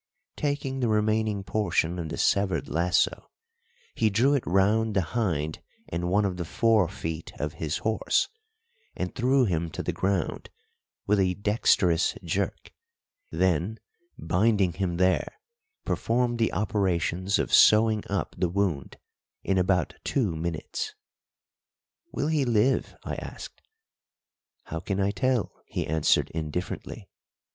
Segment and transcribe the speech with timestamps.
[0.35, 3.29] Taking the remaining portion of the severed lasso,
[3.93, 8.27] he drew it round the hind and one of the fore feet of his horse,
[8.97, 10.49] and threw him to the ground
[11.05, 12.73] with a dexterous jerk;
[13.29, 13.77] then,
[14.17, 15.39] binding him there,
[15.85, 18.97] performed the operations of sewing up the wound
[19.43, 20.95] in about two minutes.
[22.11, 23.61] "Will he live?" I asked.
[24.63, 27.07] "How can I tell?" he answered indifferently.